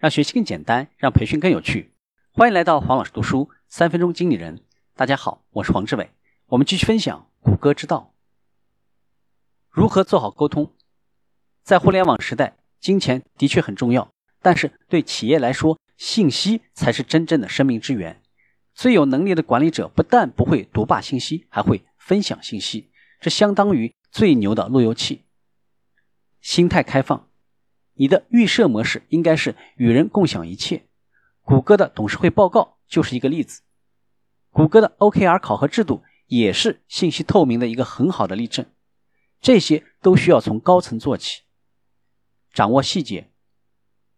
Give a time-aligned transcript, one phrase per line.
[0.00, 1.92] 让学习更简单，让培训更有趣。
[2.30, 4.64] 欢迎来到黄老师读书三分钟经理人。
[4.96, 6.10] 大家好，我是黄志伟。
[6.46, 8.14] 我们继续分享谷歌之道，
[9.68, 10.72] 如何做好沟通。
[11.62, 14.10] 在互联网时代，金钱的确很重要，
[14.40, 18.22] 但是对企业来说，信息才是真正的生命之源。
[18.72, 22.90] 最有能力的管理者不但不会独霸信息，还会分享信息，
[23.20, 25.26] 这相当于最牛的路由器。
[26.40, 27.28] 心态开放。
[28.00, 30.84] 你的预设模式应该是与人共享一切。
[31.42, 33.60] 谷歌的董事会报告就是一个例子，
[34.48, 38.64] 谷歌的 OKR 考核制度也是信息透明的一个很好的例证。
[39.42, 41.42] 这些都需要从高层做起，
[42.54, 43.28] 掌握细节。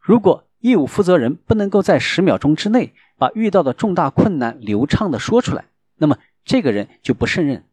[0.00, 5.66] 如果业务负责人不能够在十秒钟之内把遇到的重大困难流畅的说出来，
[5.98, 7.64] 那么这个人就不胜任。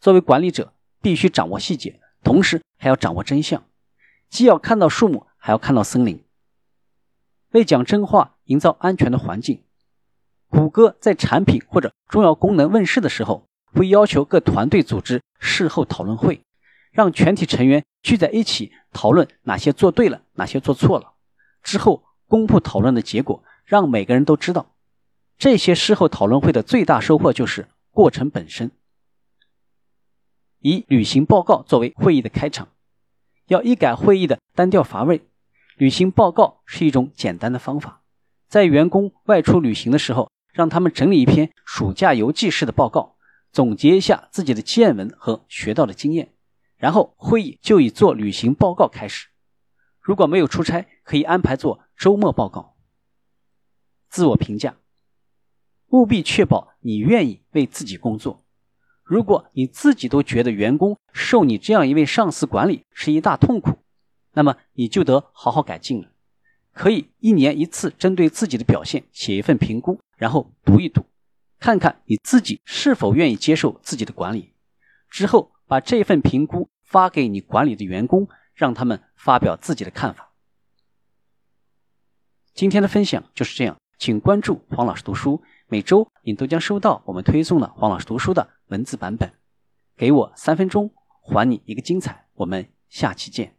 [0.00, 3.62] 作为管理者，必须掌握细节，同时还要掌握真相，
[4.28, 5.27] 既要看到数目。
[5.48, 6.22] 还要看到森林。
[7.52, 9.62] 为讲真话，营造安全的环境，
[10.50, 16.42] 谷歌在产品或者重要功能问世的时候，会要求各团队组织事后讨论会，
[16.92, 21.14] 让全体成员聚在一起讨论哪些做对了，哪些做错了。
[21.62, 24.74] 之后公布讨论的结果，让每个人都知道。
[25.38, 28.70] 这些事后讨论会的最大收获就是过程本身。
[30.58, 32.68] 以履行报告作为会议的开场，
[33.46, 35.22] 要一改会议的单调乏味。
[35.78, 38.02] 旅行报告是一种简单的方法，
[38.48, 43.16] 在员工外出旅行的时候，让他们整理一篇暑假游记式的报告，
[43.52, 46.34] 总结一下自己的见闻和学到的经验，
[46.76, 49.28] 然后会议就以做旅行报告开始。
[50.00, 52.74] 如果没有出差，可以安排做周末报告。
[54.08, 54.78] 自我评价，
[55.90, 58.42] 务必确保你愿意为自己工作。
[59.04, 63.78] 如果你自己都觉得员工受你这样一位上司管理是一大痛苦。
[64.38, 66.12] 那么你就得好好改进了，
[66.72, 71.04] 可以一年一次针对自己的表现写一份评估，然后读一读，
[71.58, 74.52] 看看你自己是否愿意接受自己的管理。
[75.10, 80.30] 之后把这份评估发给你管理的员工，让他们发表自己的看法。
[82.54, 89.32] 今天的分享就是这样，请关注黄老师读书，每周你都将收到我们推送的黄老师读书的文字版本。
[89.96, 92.28] 给我三分钟，还你一个精彩。
[92.34, 93.57] 我们下期见。